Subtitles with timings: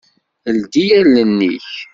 [0.57, 1.69] Ldi allen-ik!